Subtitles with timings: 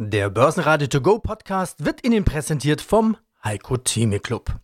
[0.00, 4.60] Der Börsenradio To Go Podcast wird Ihnen präsentiert vom Heiko Theme Club.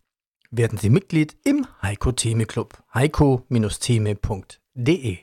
[0.49, 2.81] Werden Sie Mitglied im Heiko Theme Club.
[2.93, 5.17] heiko-theme.de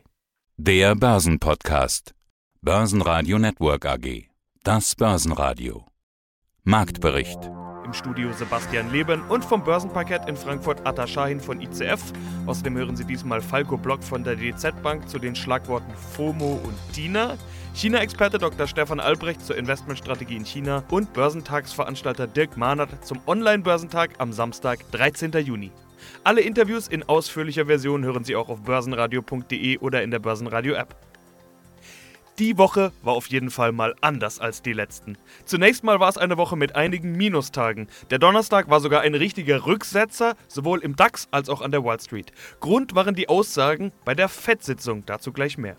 [0.58, 2.14] Der Börsenpodcast.
[2.60, 4.28] Börsenradio Network AG.
[4.64, 5.86] Das Börsenradio.
[6.62, 7.50] Marktbericht.
[7.86, 12.12] Im Studio Sebastian Leben und vom Börsenparkett in Frankfurt Atta Shahin von ICF.
[12.44, 16.74] Außerdem hören Sie diesmal Falco Block von der DZ Bank zu den Schlagworten FOMO und
[16.94, 17.38] DINA.
[17.74, 18.66] China-Experte Dr.
[18.66, 25.32] Stefan Albrecht zur Investmentstrategie in China und Börsentagsveranstalter Dirk Mahnert zum Online-Börsentag am Samstag, 13.
[25.38, 25.72] Juni.
[26.22, 30.94] Alle Interviews in ausführlicher Version hören Sie auch auf börsenradio.de oder in der Börsenradio-App.
[32.38, 35.16] Die Woche war auf jeden Fall mal anders als die letzten.
[35.46, 37.88] Zunächst mal war es eine Woche mit einigen Minustagen.
[38.10, 42.00] Der Donnerstag war sogar ein richtiger Rücksetzer, sowohl im DAX als auch an der Wall
[42.00, 42.32] Street.
[42.60, 45.76] Grund waren die Aussagen bei der FED-Sitzung, dazu gleich mehr.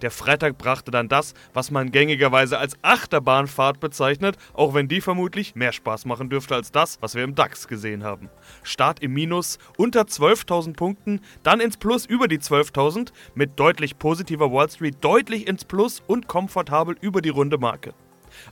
[0.00, 5.54] Der Freitag brachte dann das, was man gängigerweise als Achterbahnfahrt bezeichnet, auch wenn die vermutlich
[5.54, 8.30] mehr Spaß machen dürfte als das, was wir im DAX gesehen haben.
[8.62, 14.50] Start im Minus unter 12.000 Punkten, dann ins Plus über die 12.000, mit deutlich positiver
[14.50, 17.94] Wall Street deutlich ins Plus und komfortabel über die runde Marke.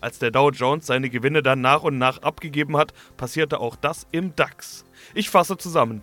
[0.00, 4.06] Als der Dow Jones seine Gewinne dann nach und nach abgegeben hat, passierte auch das
[4.12, 4.84] im DAX.
[5.14, 6.02] Ich fasse zusammen.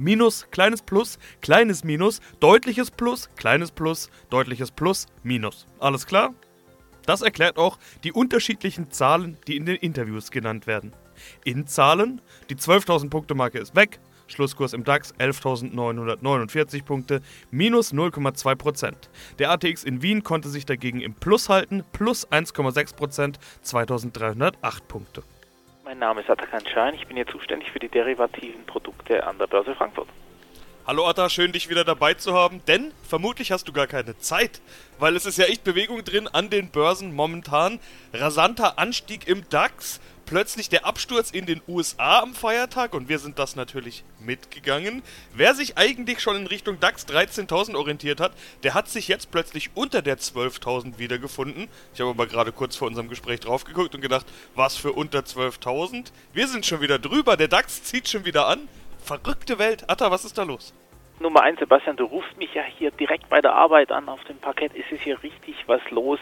[0.00, 5.66] Minus, kleines Plus, kleines Minus, deutliches Plus, kleines Plus, deutliches Plus, Minus.
[5.78, 6.34] Alles klar?
[7.04, 10.94] Das erklärt auch die unterschiedlichen Zahlen, die in den Interviews genannt werden.
[11.44, 18.94] In Zahlen, die 12.000 Punkte Marke ist weg, Schlusskurs im DAX 11.949 Punkte, minus 0,2%.
[19.38, 25.24] Der ATX in Wien konnte sich dagegen im Plus halten, plus 1,6%, 2.308 Punkte.
[25.84, 29.46] Mein Name ist Atakan Schein, ich bin hier zuständig für die derivativen Produkte an der
[29.46, 30.08] Börse Frankfurt.
[30.86, 34.62] Hallo Atta, schön dich wieder dabei zu haben, denn vermutlich hast du gar keine Zeit,
[34.98, 37.78] weil es ist ja echt Bewegung drin an den Börsen momentan.
[38.14, 43.38] Rasanter Anstieg im DAX, plötzlich der Absturz in den USA am Feiertag und wir sind
[43.38, 45.02] das natürlich mitgegangen.
[45.34, 49.70] Wer sich eigentlich schon in Richtung DAX 13.000 orientiert hat, der hat sich jetzt plötzlich
[49.74, 51.68] unter der 12.000 wiedergefunden.
[51.92, 55.20] Ich habe aber gerade kurz vor unserem Gespräch drauf geguckt und gedacht, was für unter
[55.20, 56.06] 12.000?
[56.32, 58.66] Wir sind schon wieder drüber, der DAX zieht schon wieder an.
[59.04, 59.88] Verrückte Welt.
[59.88, 60.74] Atta, was ist da los?
[61.18, 64.08] Nummer 1, Sebastian, du rufst mich ja hier direkt bei der Arbeit an.
[64.08, 66.18] Auf dem Parkett ist es hier richtig was los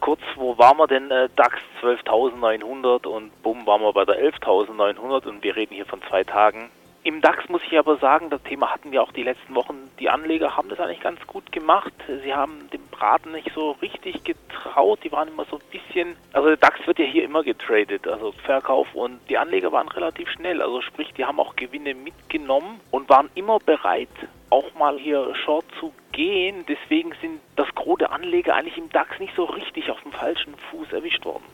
[0.00, 1.10] kurz, wo waren wir denn?
[1.10, 6.00] Äh, DAX 12.900 und bumm, waren wir bei der 11.900 und wir reden hier von
[6.08, 6.70] zwei Tagen.
[7.04, 9.90] Im DAX muss ich aber sagen, das Thema hatten wir auch die letzten Wochen.
[10.00, 11.92] Die Anleger haben das eigentlich ganz gut gemacht.
[12.06, 14.98] Sie haben dem Braten nicht so richtig getraut.
[15.04, 18.32] Die waren immer so ein bisschen, also der DAX wird ja hier immer getradet, also
[18.32, 20.60] Verkauf und die Anleger waren relativ schnell.
[20.60, 24.08] Also sprich, die haben auch Gewinne mitgenommen und waren immer bereit,
[24.50, 26.66] auch mal hier Short zu gehen.
[26.68, 30.54] Deswegen sind das Gros der Anleger eigentlich im DAX nicht so richtig auf dem falschen
[30.70, 31.44] Fuß erwischt worden.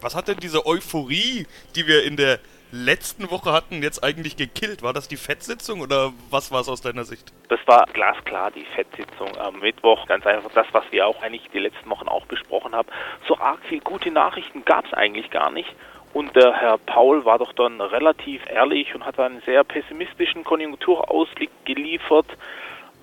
[0.00, 2.40] Was hat denn diese Euphorie, die wir in der
[2.72, 4.82] letzten Woche hatten, jetzt eigentlich gekillt?
[4.82, 7.32] War das die Fettsitzung oder was war es aus deiner Sicht?
[7.48, 10.06] Das war glasklar die Fettsitzung am Mittwoch.
[10.08, 12.88] Ganz einfach das, was wir auch eigentlich die letzten Wochen auch besprochen haben.
[13.28, 15.72] So arg viel gute Nachrichten gab es eigentlich gar nicht.
[16.14, 21.50] Und der Herr Paul war doch dann relativ ehrlich und hat einen sehr pessimistischen Konjunkturausblick
[21.64, 22.26] geliefert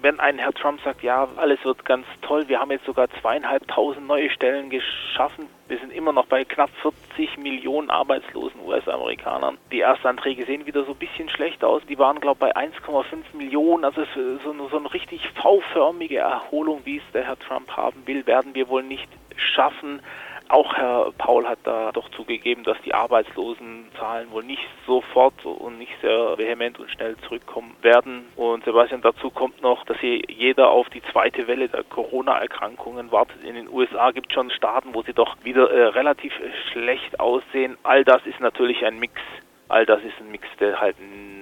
[0.01, 4.07] wenn ein Herr Trump sagt, ja, alles wird ganz toll, wir haben jetzt sogar zweieinhalbtausend
[4.07, 9.59] neue Stellen geschaffen, wir sind immer noch bei knapp 40 Millionen arbeitslosen US-Amerikanern.
[9.71, 11.83] Die Erstanträge sehen wieder so ein bisschen schlecht aus.
[11.87, 13.85] Die waren, glaube ich, bei 1,5 Millionen.
[13.85, 18.25] Also so eine, so eine richtig V-förmige Erholung, wie es der Herr Trump haben will,
[18.25, 20.01] werden wir wohl nicht schaffen.
[20.49, 25.91] Auch Herr Paul hat da doch zugegeben, dass die Arbeitslosenzahlen wohl nicht sofort und nicht
[26.01, 28.25] sehr vehement und schnell zurückkommen werden.
[28.35, 33.43] Und Sebastian, dazu kommt noch, dass hier jeder auf die zweite Welle der Corona-Erkrankungen wartet.
[33.43, 36.33] In den USA gibt es schon Staaten, wo sie doch wieder äh, relativ
[36.71, 37.77] schlecht aussehen.
[37.83, 39.21] All das ist natürlich ein Mix.
[39.67, 40.95] All das ist ein Mix, der halt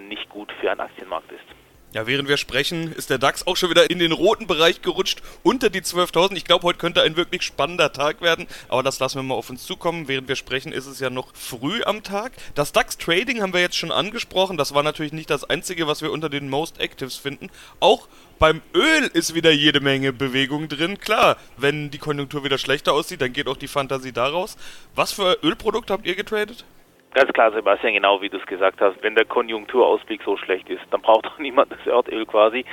[0.09, 1.66] nicht gut für einen Aktienmarkt ist.
[1.93, 5.21] Ja, während wir sprechen, ist der DAX auch schon wieder in den roten Bereich gerutscht,
[5.41, 6.35] unter die 12.000.
[6.35, 9.49] Ich glaube, heute könnte ein wirklich spannender Tag werden, aber das lassen wir mal auf
[9.49, 10.09] uns zukommen.
[10.09, 12.34] Während wir sprechen, ist es ja noch früh am Tag.
[12.55, 14.57] Das DAX Trading haben wir jetzt schon angesprochen.
[14.57, 17.49] Das war natürlich nicht das Einzige, was wir unter den Most Actives finden.
[17.79, 20.99] Auch beim Öl ist wieder jede Menge Bewegung drin.
[20.99, 24.57] Klar, wenn die Konjunktur wieder schlechter aussieht, dann geht auch die Fantasie daraus.
[24.93, 26.66] Was für Ölprodukte habt ihr getradet?
[27.13, 29.01] Ganz klar, Sebastian, genau wie du es gesagt hast.
[29.01, 32.65] Wenn der Konjunkturausblick so schlecht ist, dann braucht doch niemand das Erdöl quasi.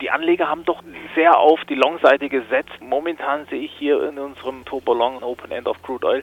[0.00, 0.82] Die Anleger haben doch
[1.14, 2.80] sehr auf die Long-Seite gesetzt.
[2.80, 6.22] Momentan sehe ich hier in unserem Turbo Long Open End of Crude Oil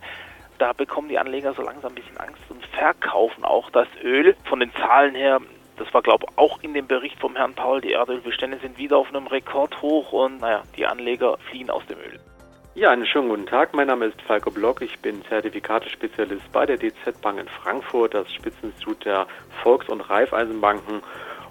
[0.63, 4.35] da bekommen die Anleger so langsam ein bisschen Angst und verkaufen auch das Öl.
[4.45, 5.39] Von den Zahlen her,
[5.77, 8.97] das war glaube ich auch in dem Bericht vom Herrn Paul, die Erdölbestände sind wieder
[8.97, 12.19] auf einem Rekordhoch und naja, die Anleger fliehen aus dem Öl.
[12.75, 13.75] Ja, einen schönen guten Tag.
[13.75, 14.81] Mein Name ist Falco Block.
[14.81, 19.27] Ich bin Zertifikatespezialist bei der DZ Bank in Frankfurt, das Spitzeninstitut der
[19.61, 21.03] Volks- und Raiffeisenbanken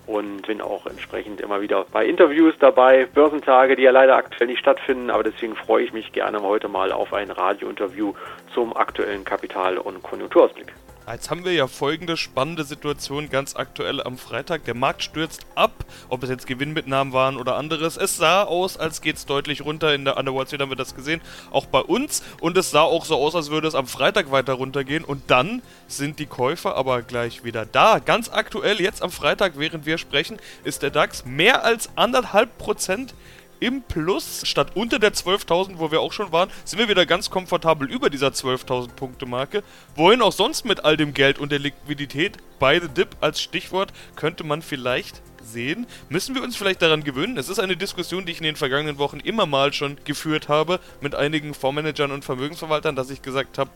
[0.09, 4.59] und bin auch entsprechend immer wieder bei Interviews dabei, Börsentage, die ja leider aktuell nicht
[4.59, 8.15] stattfinden, aber deswegen freue ich mich gerne heute mal auf ein Radiointerview
[8.53, 10.75] zum aktuellen Kapital- und Konjunkturausblick.
[11.11, 14.65] Jetzt haben wir ja folgende spannende Situation ganz aktuell am Freitag.
[14.65, 17.97] Der Markt stürzt ab, ob es jetzt Gewinnmitnahmen waren oder anderes.
[17.97, 19.95] Es sah aus, als geht es deutlich runter.
[19.95, 21.21] In der, Wall Street haben wir das gesehen,
[21.51, 22.23] auch bei uns.
[22.41, 25.05] Und es sah auch so aus, als würde es am Freitag weiter runtergehen.
[25.05, 27.99] Und dann sind die Käufer aber gleich wieder da.
[27.99, 33.13] Ganz aktuell, jetzt am Freitag, während wir sprechen, ist der DAX mehr als anderthalb Prozent
[33.63, 37.31] im Plus statt unter der 12.000, wo wir auch schon waren, sind wir wieder ganz
[37.31, 39.63] komfortabel über dieser 12.000 Punkte Marke.
[39.95, 42.39] Wohin auch sonst mit all dem Geld und der Liquidität?
[42.59, 45.87] By the Dip als Stichwort könnte man vielleicht sehen.
[46.09, 47.39] Müssen wir uns vielleicht daran gewöhnen?
[47.39, 50.81] Es ist eine Diskussion, die ich in den vergangenen Wochen immer mal schon geführt habe
[51.01, 53.71] mit einigen Fondsmanagern und Vermögensverwaltern, dass ich gesagt habe,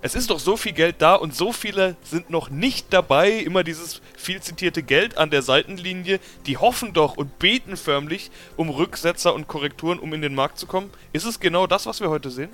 [0.00, 3.30] es ist doch so viel Geld da und so viele sind noch nicht dabei.
[3.30, 6.20] Immer dieses viel zitierte Geld an der Seitenlinie.
[6.46, 10.68] Die hoffen doch und beten förmlich um Rücksetzer und Korrekturen, um in den Markt zu
[10.68, 10.92] kommen.
[11.12, 12.50] Ist es genau das, was wir heute sehen?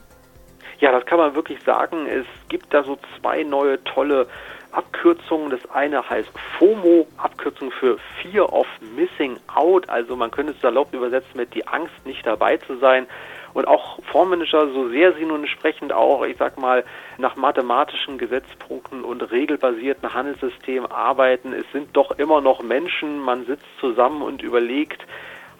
[0.80, 2.06] Ja, das kann man wirklich sagen.
[2.06, 4.26] Es gibt da so zwei neue tolle
[4.72, 5.50] Abkürzungen.
[5.50, 9.88] Das eine heißt FOMO, Abkürzung für Fear of Missing Out.
[9.90, 13.06] Also man könnte es salopp übersetzen mit die Angst, nicht dabei zu sein.
[13.54, 16.84] Und auch Fondsmanager, so sehr sie nun entsprechend auch, ich sag mal,
[17.18, 23.66] nach mathematischen Gesetzpunkten und regelbasierten Handelssystemen arbeiten, es sind doch immer noch Menschen, man sitzt
[23.78, 25.06] zusammen und überlegt,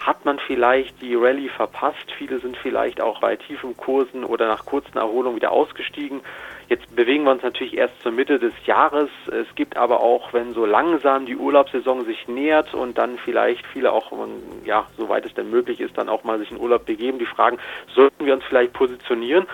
[0.01, 2.13] hat man vielleicht die Rallye verpasst.
[2.19, 6.21] Viele sind vielleicht auch bei tiefen Kursen oder nach kurzen Erholungen wieder ausgestiegen.
[6.69, 9.11] Jetzt bewegen wir uns natürlich erst zur Mitte des Jahres.
[9.27, 13.93] Es gibt aber auch, wenn so langsam die Urlaubssaison sich nähert und dann vielleicht viele
[13.93, 14.13] auch,
[14.65, 17.59] ja, soweit es denn möglich ist, dann auch mal sich in Urlaub begeben, die fragen,
[17.95, 19.47] sollten wir uns vielleicht positionieren?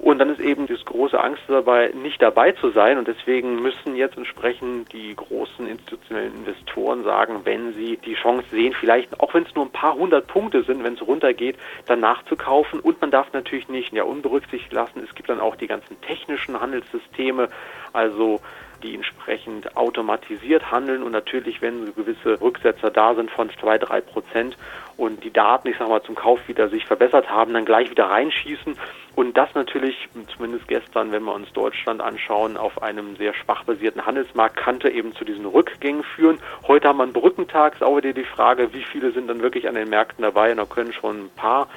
[0.00, 2.96] Und dann ist eben das große Angst dabei, nicht dabei zu sein.
[2.96, 8.72] Und deswegen müssen jetzt entsprechend die großen institutionellen Investoren sagen, wenn sie die Chance sehen,
[8.72, 12.80] vielleicht, auch wenn es nur ein paar hundert Punkte sind, wenn es runtergeht, dann nachzukaufen.
[12.80, 16.58] Und man darf natürlich nicht ja, unberücksichtigt lassen, es gibt dann auch die ganzen technischen
[16.58, 17.50] Handelssysteme,
[17.92, 18.40] also
[18.82, 24.00] die entsprechend automatisiert handeln und natürlich, wenn so gewisse Rücksetzer da sind von zwei, drei
[24.00, 24.56] Prozent
[24.96, 28.06] und die Daten, ich sag mal, zum Kauf wieder sich verbessert haben, dann gleich wieder
[28.06, 28.76] reinschießen
[29.16, 34.06] und das natürlich, zumindest gestern, wenn wir uns Deutschland anschauen, auf einem sehr schwach basierten
[34.06, 36.38] Handelsmarkt, kannte eben zu diesen Rückgängen führen.
[36.66, 39.68] Heute haben wir einen Brückentag, ist auch wieder die Frage, wie viele sind dann wirklich
[39.68, 41.68] an den Märkten dabei und da können schon ein paar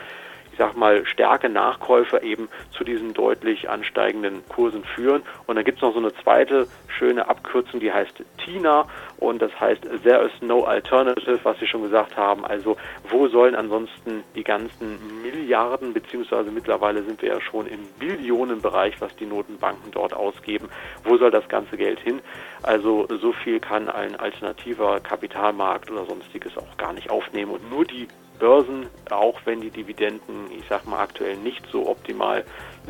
[0.53, 2.47] ich sag mal, starke Nachkäufe eben
[2.77, 5.23] zu diesen deutlich ansteigenden Kursen führen.
[5.47, 8.85] Und dann gibt es noch so eine zweite schöne Abkürzung, die heißt TINA
[9.17, 12.45] und das heißt There is no alternative, was Sie schon gesagt haben.
[12.45, 12.77] Also
[13.09, 19.15] wo sollen ansonsten die ganzen Milliarden, beziehungsweise mittlerweile sind wir ja schon im Billionenbereich, was
[19.15, 20.69] die Notenbanken dort ausgeben,
[21.03, 22.19] wo soll das ganze Geld hin?
[22.61, 27.85] Also so viel kann ein alternativer Kapitalmarkt oder sonstiges auch gar nicht aufnehmen und nur
[27.85, 28.07] die
[28.43, 32.43] Börsen, auch wenn die Dividenden, ich sag mal, aktuell nicht so optimal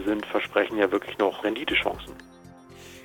[0.03, 2.15] sind, versprechen ja wirklich noch Renditechancen.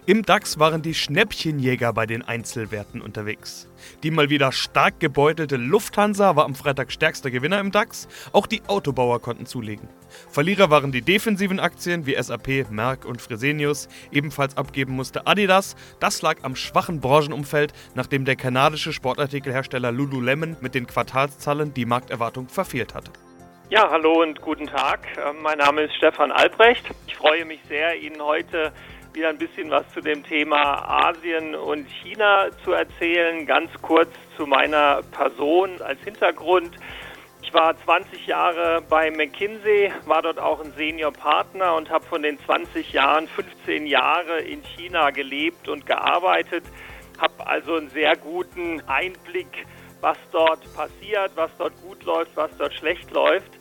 [0.08, 3.68] Im DAX waren die Schnäppchenjäger bei den Einzelwerten unterwegs.
[4.02, 8.62] Die mal wieder stark gebeutelte Lufthansa war am Freitag stärkster Gewinner im DAX, auch die
[8.68, 9.86] Autobauer konnten zulegen.
[10.30, 15.76] Verlierer waren die defensiven Aktien wie SAP, Merck und Fresenius, ebenfalls abgeben musste Adidas.
[16.00, 22.48] Das lag am schwachen Branchenumfeld, nachdem der kanadische Sportartikelhersteller Lululemon mit den Quartalszahlen die Markterwartung
[22.48, 23.10] verfehlt hatte.
[23.68, 25.00] Ja, hallo und guten Tag.
[25.18, 26.86] Ähm, mein Name ist Stefan Albrecht.
[27.06, 28.72] Ich freue mich sehr, Ihnen heute
[29.18, 33.46] wieder ein bisschen was zu dem Thema Asien und China zu erzählen.
[33.46, 36.76] Ganz kurz zu meiner Person als Hintergrund.
[37.42, 42.38] Ich war 20 Jahre bei McKinsey, war dort auch ein Senior-Partner und habe von den
[42.38, 46.62] 20 Jahren 15 Jahre in China gelebt und gearbeitet.
[47.18, 49.66] Habe also einen sehr guten Einblick,
[50.00, 53.57] was dort passiert, was dort gut läuft, was dort schlecht läuft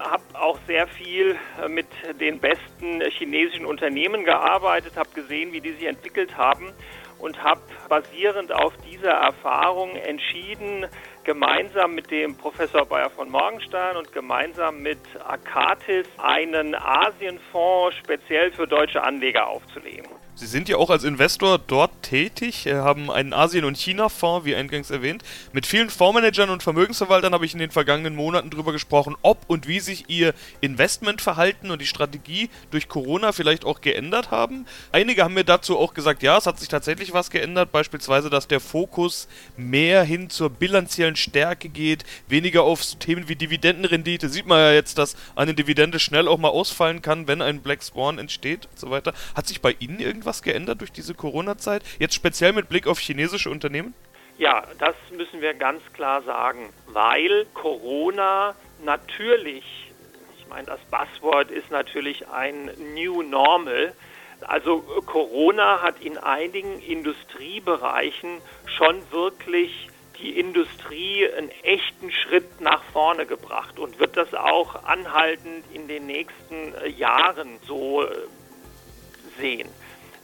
[0.00, 1.86] habe auch sehr viel äh, mit
[2.20, 6.72] den besten chinesischen Unternehmen gearbeitet, habe gesehen, wie die sich entwickelt haben
[7.18, 10.86] und habe basierend auf dieser Erfahrung entschieden,
[11.28, 18.66] gemeinsam mit dem Professor Bayer von Morgenstern und gemeinsam mit Akatis einen Asienfonds speziell für
[18.66, 20.08] deutsche Anleger aufzunehmen.
[20.38, 24.54] Sie sind ja auch als Investor dort tätig, äh, haben einen Asien- und China-Fonds, wie
[24.54, 25.24] eingangs erwähnt.
[25.52, 29.66] Mit vielen Fondsmanagern und Vermögensverwaltern habe ich in den vergangenen Monaten darüber gesprochen, ob und
[29.66, 34.64] wie sich ihr Investmentverhalten und die Strategie durch Corona vielleicht auch geändert haben.
[34.92, 38.46] Einige haben mir dazu auch gesagt, ja, es hat sich tatsächlich was geändert, beispielsweise, dass
[38.46, 44.28] der Fokus mehr hin zur bilanziellen Zahlenstärke geht, weniger auf Themen wie Dividendenrendite.
[44.28, 47.82] Sieht man ja jetzt, dass eine Dividende schnell auch mal ausfallen kann, wenn ein Black
[47.82, 49.12] Swan entsteht und so weiter.
[49.34, 51.82] Hat sich bei Ihnen irgendwas geändert durch diese Corona-Zeit?
[51.98, 53.94] Jetzt speziell mit Blick auf chinesische Unternehmen?
[54.38, 59.64] Ja, das müssen wir ganz klar sagen, weil Corona natürlich,
[60.38, 63.92] ich meine, das Buzzword ist natürlich ein New Normal.
[64.42, 73.26] Also Corona hat in einigen Industriebereichen schon wirklich die Industrie einen echten Schritt nach vorne
[73.26, 78.08] gebracht und wird das auch anhaltend in den nächsten Jahren so äh,
[79.38, 79.68] sehen.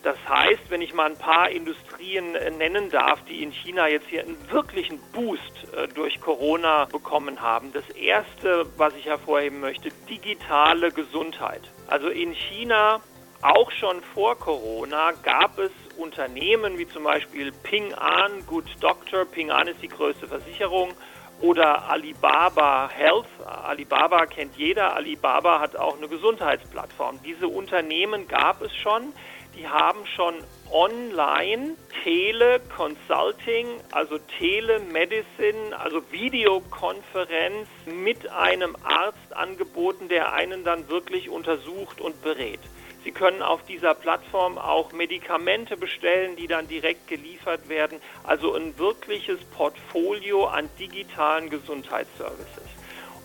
[0.04, 4.06] Das heißt, wenn ich mal ein paar Industrien äh, nennen darf, die in China jetzt
[4.08, 5.40] hier einen wirklichen Boost
[5.74, 7.72] äh, durch Corona bekommen haben.
[7.72, 11.62] Das erste, was ich hervorheben möchte, digitale Gesundheit.
[11.86, 13.00] Also in China,
[13.40, 19.24] auch schon vor Corona, gab es Unternehmen wie zum Beispiel Ping An Good Doctor.
[19.24, 20.92] Ping An ist die größte Versicherung
[21.40, 23.26] oder Alibaba Health.
[23.44, 24.94] Alibaba kennt jeder.
[24.94, 27.20] Alibaba hat auch eine Gesundheitsplattform.
[27.24, 29.12] Diese Unternehmen gab es schon
[29.56, 30.34] die haben schon
[30.70, 42.00] online Teleconsulting, also Telemedicine, also Videokonferenz mit einem Arzt angeboten, der einen dann wirklich untersucht
[42.00, 42.60] und berät.
[43.04, 48.00] Sie können auf dieser Plattform auch Medikamente bestellen, die dann direkt geliefert werden.
[48.24, 52.64] Also ein wirkliches Portfolio an digitalen Gesundheitsservices.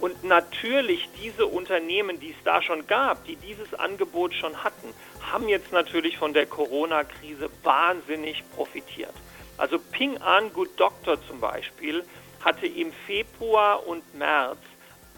[0.02, 4.94] Und natürlich diese Unternehmen, die es da schon gab, die dieses Angebot schon hatten,
[5.32, 9.14] haben jetzt natürlich von der Corona-Krise wahnsinnig profitiert.
[9.58, 12.04] Also Ping An Good Doctor zum Beispiel
[12.44, 14.60] hatte im Februar und März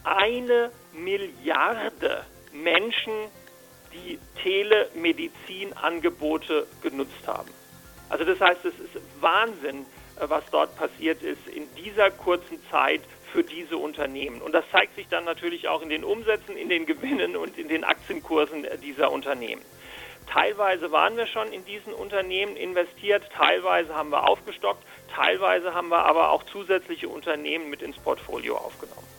[0.04, 3.14] eine Milliarde Menschen,
[3.94, 7.52] die Telemedizinangebote genutzt haben.
[8.10, 9.86] Also das heißt, es ist Wahnsinn,
[10.20, 14.42] äh, was dort passiert ist in dieser kurzen Zeit für diese Unternehmen.
[14.42, 17.70] Und das zeigt sich dann natürlich auch in den Umsätzen, in den Gewinnen und in
[17.70, 19.62] den Aktienkursen dieser Unternehmen.
[20.28, 24.84] Teilweise waren wir schon in diesen Unternehmen investiert, teilweise haben wir aufgestockt,
[25.14, 29.11] teilweise haben wir aber auch zusätzliche Unternehmen mit ins Portfolio aufgenommen.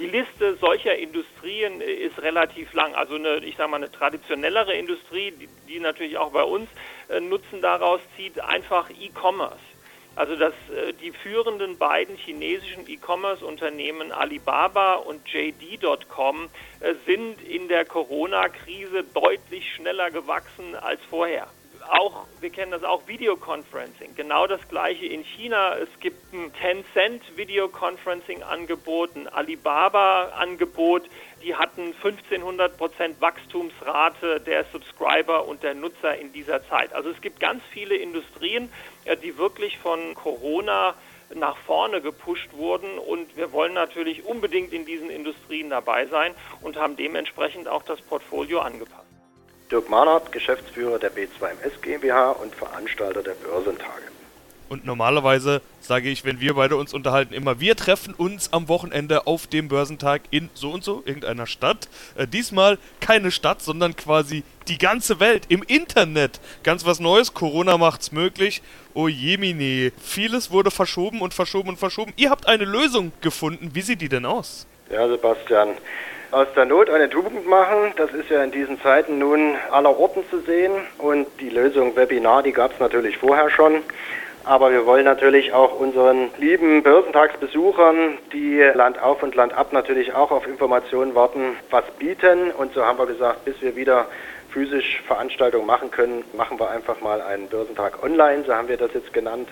[0.00, 2.94] Die Liste solcher Industrien ist relativ lang.
[2.94, 6.70] Also eine, ich sage mal, eine traditionellere Industrie, die, die natürlich auch bei uns
[7.10, 9.60] äh, Nutzen daraus zieht, einfach E-Commerce.
[10.16, 16.48] Also dass äh, die führenden beiden chinesischen E-Commerce-Unternehmen Alibaba und JD.com
[16.80, 21.46] äh, sind in der Corona-Krise deutlich schneller gewachsen als vorher.
[21.90, 24.14] Auch, wir kennen das auch, Videoconferencing.
[24.14, 25.76] Genau das gleiche in China.
[25.76, 31.02] Es gibt ein Tencent Videoconferencing-Angebot, ein Alibaba-Angebot.
[31.42, 36.92] Die hatten 1500 Prozent Wachstumsrate der Subscriber und der Nutzer in dieser Zeit.
[36.92, 38.70] Also es gibt ganz viele Industrien,
[39.24, 40.94] die wirklich von Corona
[41.34, 46.76] nach vorne gepusht wurden und wir wollen natürlich unbedingt in diesen Industrien dabei sein und
[46.76, 49.09] haben dementsprechend auch das Portfolio angepasst.
[49.70, 54.10] Dirk Mahnert, Geschäftsführer der B2MS GmbH und Veranstalter der Börsentage.
[54.70, 59.26] Und normalerweise sage ich, wenn wir beide uns unterhalten, immer, wir treffen uns am Wochenende
[59.26, 61.88] auf dem Börsentag in so und so, irgendeiner Stadt.
[62.16, 66.40] Äh, diesmal keine Stadt, sondern quasi die ganze Welt im Internet.
[66.62, 68.62] Ganz was Neues, Corona macht's möglich.
[68.94, 72.12] Oh jemine, vieles wurde verschoben und verschoben und verschoben.
[72.16, 73.70] Ihr habt eine Lösung gefunden.
[73.74, 74.68] Wie sieht die denn aus?
[74.88, 75.70] Ja, Sebastian,
[76.30, 80.22] aus der Not eine Tugend machen, das ist ja in diesen Zeiten nun aller Orten
[80.30, 80.72] zu sehen.
[80.98, 83.82] Und die Lösung Webinar, die gab es natürlich vorher schon.
[84.44, 90.14] Aber wir wollen natürlich auch unseren lieben Börsentagsbesuchern, die Land auf und Land ab natürlich
[90.14, 92.50] auch auf Informationen warten, was bieten.
[92.52, 94.06] Und so haben wir gesagt, bis wir wieder
[94.50, 98.92] physisch Veranstaltungen machen können, machen wir einfach mal einen Börsentag online, so haben wir das
[98.94, 99.48] jetzt genannt.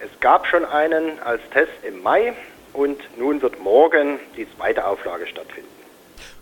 [0.00, 2.34] Es gab schon einen als Test im Mai
[2.72, 5.75] und nun wird morgen die zweite Auflage stattfinden.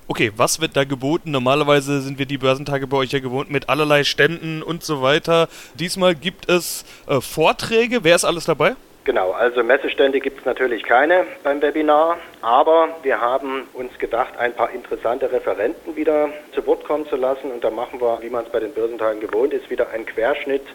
[0.07, 1.31] Okay, was wird da geboten?
[1.31, 5.49] Normalerweise sind wir die Börsentage bei euch ja gewohnt mit allerlei Ständen und so weiter.
[5.81, 8.05] Diesmal gibt es äh, Vorträge.
[8.05, 8.77] Wer ist alles dabei?
[9.05, 14.55] Genau, also Messestände gibt es natürlich keine beim Webinar, aber wir haben uns gedacht, ein
[14.55, 18.45] paar interessante Referenten wieder zu Wort kommen zu lassen und da machen wir, wie man
[18.45, 20.67] es bei den Börsentagen gewohnt ist, wieder einen Querschnitt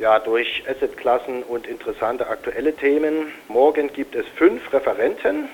[0.00, 3.32] ja, durch Assetklassen und interessante aktuelle Themen.
[3.48, 5.48] Morgen gibt es fünf Referenten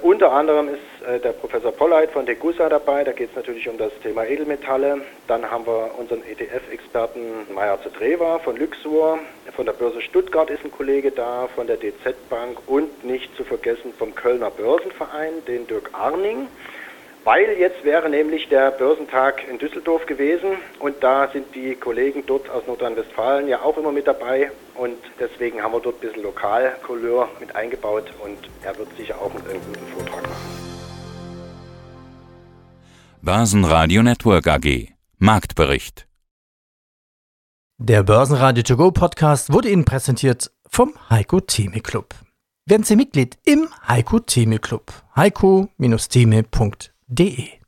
[0.00, 3.78] unter anderem ist äh, der Professor Polleit von Degussa dabei, da geht es natürlich um
[3.78, 5.00] das Thema Edelmetalle.
[5.26, 9.18] Dann haben wir unseren ETF-Experten Meyer Zedreva von Luxor,
[9.54, 13.44] von der Börse Stuttgart ist ein Kollege da, von der DZ Bank und nicht zu
[13.44, 16.46] vergessen vom Kölner Börsenverein, den Dirk Arning.
[17.28, 22.48] Weil jetzt wäre nämlich der Börsentag in Düsseldorf gewesen und da sind die Kollegen dort
[22.48, 27.28] aus Nordrhein-Westfalen ja auch immer mit dabei und deswegen haben wir dort ein bisschen Lokalcouleur
[27.38, 30.36] mit eingebaut und er wird sicher auch einen guten Vortrag machen.
[33.20, 36.08] Börsenradio Network AG Marktbericht
[37.76, 42.14] Der Börsenradio To Go Podcast wurde Ihnen präsentiert vom Heiko Theme Club.
[42.64, 44.90] Werden Sie Mitglied im Heiko Theme Club.
[45.14, 47.60] heiko-theme.de D.